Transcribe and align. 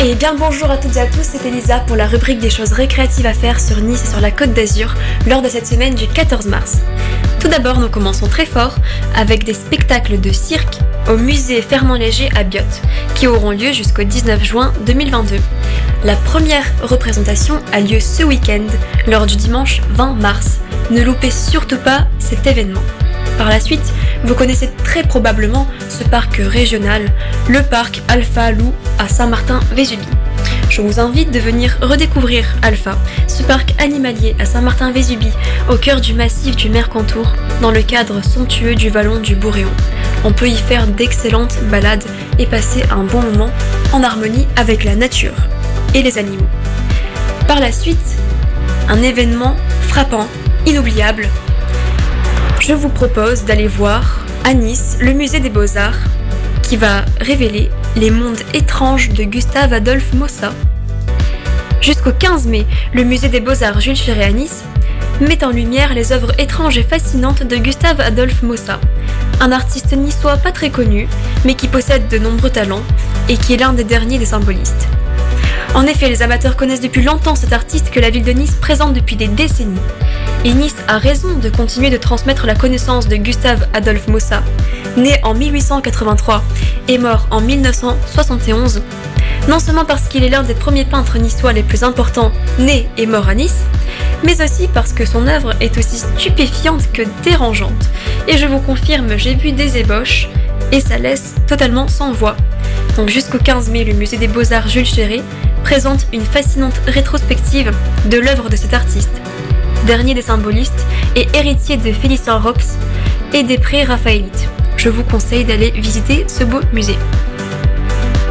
Et 0.00 0.14
bien 0.14 0.36
bonjour 0.36 0.70
à 0.70 0.76
toutes 0.76 0.94
et 0.94 1.00
à 1.00 1.06
tous, 1.06 1.22
c'est 1.24 1.44
Elisa 1.44 1.80
pour 1.80 1.96
la 1.96 2.06
rubrique 2.06 2.38
des 2.38 2.50
choses 2.50 2.70
récréatives 2.70 3.26
à 3.26 3.34
faire 3.34 3.58
sur 3.58 3.80
Nice 3.80 4.04
et 4.04 4.10
sur 4.10 4.20
la 4.20 4.30
Côte 4.30 4.52
d'Azur 4.52 4.94
lors 5.26 5.42
de 5.42 5.48
cette 5.48 5.66
semaine 5.66 5.96
du 5.96 6.06
14 6.06 6.46
mars. 6.46 6.78
Tout 7.40 7.48
d'abord, 7.48 7.80
nous 7.80 7.88
commençons 7.88 8.28
très 8.28 8.46
fort 8.46 8.76
avec 9.16 9.42
des 9.42 9.54
spectacles 9.54 10.20
de 10.20 10.30
cirque 10.30 10.78
au 11.08 11.16
musée 11.16 11.60
Fernand 11.60 11.96
Léger 11.96 12.28
à 12.36 12.44
Biot, 12.44 12.62
qui 13.16 13.26
auront 13.26 13.50
lieu 13.50 13.72
jusqu'au 13.72 14.04
19 14.04 14.40
juin 14.44 14.72
2022. 14.86 15.34
La 16.04 16.14
première 16.14 16.64
représentation 16.84 17.60
a 17.72 17.80
lieu 17.80 17.98
ce 17.98 18.22
week-end, 18.22 18.66
lors 19.08 19.26
du 19.26 19.34
dimanche 19.34 19.80
20 19.90 20.14
mars. 20.14 20.58
Ne 20.92 21.02
loupez 21.02 21.32
surtout 21.32 21.78
pas 21.78 22.06
cet 22.20 22.46
événement. 22.46 22.82
Par 23.36 23.48
la 23.48 23.58
suite, 23.58 23.92
vous 24.24 24.34
connaissez 24.34 24.70
très 24.82 25.02
probablement 25.02 25.68
ce 25.88 26.02
parc 26.04 26.36
régional, 26.36 27.02
le 27.48 27.62
parc 27.62 28.02
Alpha 28.08 28.52
Loup 28.52 28.72
à 28.98 29.08
Saint-Martin-Vésubie. 29.08 30.08
Je 30.70 30.80
vous 30.80 30.98
invite 30.98 31.30
de 31.30 31.38
venir 31.38 31.76
redécouvrir 31.82 32.56
Alpha, 32.62 32.96
ce 33.28 33.42
parc 33.42 33.74
animalier 33.80 34.34
à 34.40 34.44
Saint-Martin-Vésubie, 34.44 35.32
au 35.70 35.76
cœur 35.76 36.00
du 36.00 36.14
massif 36.14 36.56
du 36.56 36.70
Mercantour, 36.70 37.32
dans 37.60 37.70
le 37.70 37.82
cadre 37.82 38.24
somptueux 38.24 38.74
du 38.74 38.88
vallon 38.88 39.20
du 39.20 39.36
Bourréon. 39.36 39.70
On 40.24 40.32
peut 40.32 40.48
y 40.48 40.56
faire 40.56 40.86
d'excellentes 40.86 41.58
balades 41.70 42.04
et 42.38 42.46
passer 42.46 42.82
un 42.90 43.04
bon 43.04 43.20
moment 43.20 43.50
en 43.92 44.02
harmonie 44.02 44.46
avec 44.56 44.84
la 44.84 44.96
nature 44.96 45.36
et 45.94 46.02
les 46.02 46.18
animaux. 46.18 46.48
Par 47.46 47.60
la 47.60 47.72
suite, 47.72 48.16
un 48.88 49.02
événement 49.02 49.54
frappant, 49.82 50.26
inoubliable. 50.66 51.28
Je 52.66 52.72
vous 52.72 52.88
propose 52.88 53.44
d'aller 53.44 53.68
voir 53.68 54.20
à 54.42 54.54
Nice 54.54 54.96
le 54.98 55.12
musée 55.12 55.38
des 55.38 55.50
beaux-arts 55.50 55.98
qui 56.62 56.78
va 56.78 57.04
révéler 57.20 57.68
les 57.94 58.10
mondes 58.10 58.40
étranges 58.54 59.10
de 59.10 59.22
Gustave 59.24 59.74
Adolphe 59.74 60.14
Mossa. 60.14 60.50
Jusqu'au 61.82 62.12
15 62.12 62.46
mai, 62.46 62.64
le 62.94 63.04
musée 63.04 63.28
des 63.28 63.40
beaux-arts 63.40 63.80
Jules 63.80 63.98
Ferry 63.98 64.22
à 64.22 64.32
Nice 64.32 64.64
met 65.20 65.44
en 65.44 65.50
lumière 65.50 65.92
les 65.92 66.10
œuvres 66.12 66.32
étranges 66.40 66.78
et 66.78 66.82
fascinantes 66.82 67.42
de 67.42 67.56
Gustave 67.56 68.00
Adolphe 68.00 68.42
Mossa, 68.42 68.80
un 69.40 69.52
artiste 69.52 69.94
niçois 69.94 70.38
pas 70.38 70.50
très 70.50 70.70
connu, 70.70 71.06
mais 71.44 71.56
qui 71.56 71.68
possède 71.68 72.08
de 72.08 72.16
nombreux 72.16 72.48
talents 72.48 72.82
et 73.28 73.36
qui 73.36 73.52
est 73.52 73.58
l'un 73.58 73.74
des 73.74 73.84
derniers 73.84 74.18
des 74.18 74.24
symbolistes. 74.24 74.88
En 75.74 75.86
effet, 75.86 76.08
les 76.08 76.22
amateurs 76.22 76.56
connaissent 76.56 76.80
depuis 76.80 77.02
longtemps 77.02 77.34
cet 77.34 77.52
artiste 77.52 77.90
que 77.90 77.98
la 77.98 78.10
ville 78.10 78.22
de 78.22 78.30
Nice 78.30 78.54
présente 78.60 78.92
depuis 78.92 79.16
des 79.16 79.26
décennies. 79.26 79.80
Et 80.44 80.54
Nice 80.54 80.76
a 80.86 80.98
raison 80.98 81.36
de 81.36 81.48
continuer 81.48 81.90
de 81.90 81.96
transmettre 81.96 82.46
la 82.46 82.54
connaissance 82.54 83.08
de 83.08 83.16
Gustave 83.16 83.66
Adolphe 83.72 84.06
Mossa, 84.06 84.44
né 84.96 85.18
en 85.24 85.34
1883 85.34 86.44
et 86.86 86.98
mort 86.98 87.26
en 87.32 87.40
1971, 87.40 88.82
non 89.48 89.58
seulement 89.58 89.84
parce 89.84 90.06
qu'il 90.06 90.22
est 90.22 90.28
l'un 90.28 90.44
des 90.44 90.54
premiers 90.54 90.84
peintres 90.84 91.18
niçois 91.18 91.52
les 91.52 91.64
plus 91.64 91.82
importants 91.82 92.30
nés 92.60 92.88
et 92.96 93.06
morts 93.06 93.28
à 93.28 93.34
Nice, 93.34 93.64
mais 94.22 94.40
aussi 94.42 94.68
parce 94.68 94.92
que 94.92 95.04
son 95.04 95.26
œuvre 95.26 95.54
est 95.60 95.76
aussi 95.76 95.98
stupéfiante 95.98 96.92
que 96.92 97.02
dérangeante. 97.24 97.90
Et 98.28 98.38
je 98.38 98.46
vous 98.46 98.60
confirme, 98.60 99.16
j'ai 99.16 99.34
vu 99.34 99.50
des 99.50 99.76
ébauches 99.78 100.28
et 100.70 100.80
ça 100.80 100.98
laisse 100.98 101.34
totalement 101.48 101.88
sans 101.88 102.12
voix. 102.12 102.36
Donc 102.96 103.08
jusqu'au 103.08 103.38
15 103.38 103.70
mai, 103.70 103.82
le 103.82 103.92
musée 103.92 104.18
des 104.18 104.28
beaux-arts 104.28 104.68
Jules 104.68 104.86
Ferry 104.86 105.22
présente 105.64 106.06
une 106.12 106.24
fascinante 106.24 106.78
rétrospective 106.86 107.72
de 108.10 108.18
l'œuvre 108.18 108.50
de 108.50 108.54
cet 108.54 108.74
artiste, 108.74 109.22
dernier 109.86 110.12
des 110.12 110.20
symbolistes 110.20 110.86
et 111.16 111.26
héritier 111.32 111.78
de 111.78 111.90
Félicien 111.90 112.38
Rox 112.38 112.76
et 113.32 113.42
des 113.42 113.56
pré-raphaélites. 113.56 114.48
Je 114.76 114.90
vous 114.90 115.02
conseille 115.02 115.44
d'aller 115.44 115.70
visiter 115.70 116.26
ce 116.28 116.44
beau 116.44 116.60
musée. 116.74 116.98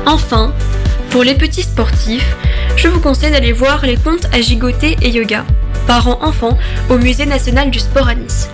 Enfin, 0.06 0.54
pour 1.10 1.24
les 1.24 1.34
petits 1.34 1.64
sportifs, 1.64 2.36
je 2.76 2.88
vous 2.88 3.00
conseille 3.00 3.32
d'aller 3.32 3.52
voir 3.52 3.84
les 3.84 3.98
contes 3.98 4.28
à 4.32 4.40
gigoter 4.40 4.96
et 5.02 5.10
yoga, 5.10 5.44
parents-enfants, 5.88 6.58
au 6.92 7.00
Musée 7.00 7.26
national 7.26 7.72
du 7.72 7.80
sport 7.80 8.10
à 8.10 8.14
Nice. 8.14 8.48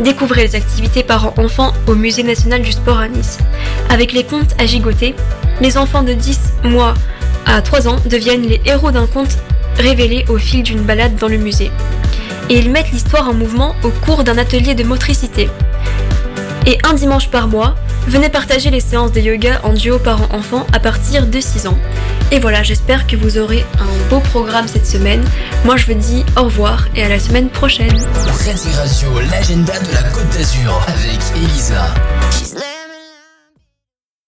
Découvrez 0.00 0.42
les 0.42 0.54
activités 0.54 1.02
parents-enfants 1.02 1.72
au 1.86 1.94
Musée 1.94 2.24
national 2.24 2.60
du 2.60 2.72
sport 2.72 2.98
à 2.98 3.08
Nice. 3.08 3.38
Avec 3.88 4.12
les 4.12 4.24
contes 4.24 4.54
à 4.58 4.66
gigoter, 4.66 5.14
les 5.62 5.78
enfants 5.78 6.02
de 6.02 6.12
10 6.12 6.38
mois 6.64 6.92
à 7.46 7.60
3 7.62 7.88
ans 7.88 7.96
deviennent 8.06 8.46
les 8.46 8.60
héros 8.64 8.90
d'un 8.90 9.06
conte 9.06 9.38
révélé 9.76 10.24
au 10.28 10.38
fil 10.38 10.62
d'une 10.62 10.82
balade 10.82 11.16
dans 11.16 11.28
le 11.28 11.38
musée. 11.38 11.70
Et 12.50 12.58
ils 12.58 12.70
mettent 12.70 12.92
l'histoire 12.92 13.28
en 13.28 13.34
mouvement 13.34 13.74
au 13.82 13.88
cours 13.88 14.24
d'un 14.24 14.38
atelier 14.38 14.74
de 14.74 14.84
motricité. 14.84 15.48
Et 16.66 16.78
un 16.84 16.94
dimanche 16.94 17.28
par 17.28 17.48
mois, 17.48 17.74
venez 18.06 18.28
partager 18.28 18.70
les 18.70 18.80
séances 18.80 19.12
de 19.12 19.20
yoga 19.20 19.60
en 19.64 19.72
duo 19.72 19.98
parents-enfants 19.98 20.66
à 20.72 20.78
partir 20.78 21.26
de 21.26 21.40
6 21.40 21.66
ans. 21.66 21.78
Et 22.30 22.38
voilà, 22.38 22.62
j'espère 22.62 23.06
que 23.06 23.16
vous 23.16 23.36
aurez 23.36 23.64
un 23.78 24.08
beau 24.08 24.20
programme 24.20 24.68
cette 24.68 24.86
semaine. 24.86 25.22
Moi 25.64 25.76
je 25.76 25.86
vous 25.86 25.94
dis 25.94 26.24
au 26.36 26.44
revoir 26.44 26.88
et 26.94 27.02
à 27.02 27.08
la 27.08 27.18
semaine 27.18 27.50
prochaine. 27.50 27.98
Frenzy 28.26 28.70
Radio, 28.74 29.20
l'agenda 29.30 29.78
de 29.80 29.92
la 29.92 30.02
Côte 30.04 30.28
d'Azur 30.30 30.80
avec 30.88 31.20
Elisa. 31.36 31.94